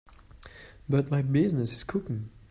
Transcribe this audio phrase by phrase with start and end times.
[0.89, 2.31] But my business is cooking.